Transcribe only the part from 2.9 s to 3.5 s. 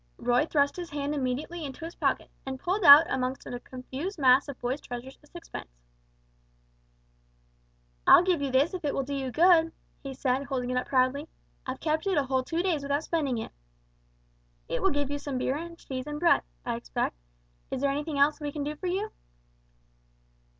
amongst